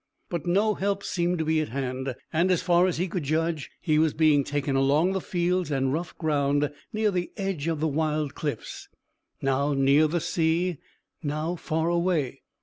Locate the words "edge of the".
7.37-7.87